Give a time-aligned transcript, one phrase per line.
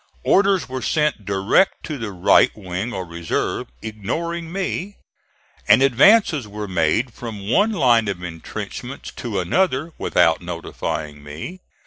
[0.23, 4.97] Orders were sent direct to the right wing or reserve, ignoring me,
[5.67, 11.59] and advances were made from one line of intrenchments to another without notifying me.